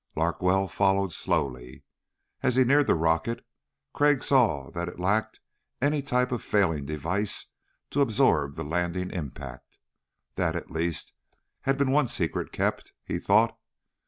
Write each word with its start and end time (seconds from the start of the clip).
Larkwell 0.15 0.67
followed 0.67 1.11
slowly. 1.13 1.83
As 2.41 2.55
he 2.55 2.63
neared 2.63 2.87
the 2.87 2.95
rocket 2.95 3.45
Crag 3.93 4.23
saw 4.23 4.71
that 4.71 4.87
it 4.89 4.97
lacked 4.99 5.41
any 5.79 6.01
type 6.01 6.31
of 6.31 6.41
failing 6.41 6.87
device 6.87 7.45
to 7.91 8.01
absorb 8.01 8.55
the 8.55 8.63
landing 8.63 9.11
impact. 9.11 9.77
That, 10.33 10.55
at 10.55 10.71
least, 10.71 11.13
had 11.69 11.77
been 11.77 11.91
one 11.91 12.07
secret 12.07 12.51
kept, 12.51 12.93
he 13.03 13.19
thought. 13.19 13.55